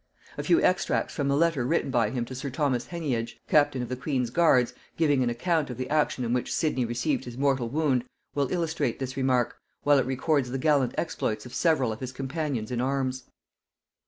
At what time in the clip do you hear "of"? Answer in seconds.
3.83-3.87, 5.69-5.77, 11.45-11.53, 11.93-11.99